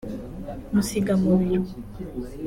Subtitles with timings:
[0.73, 1.69] musiga mu biro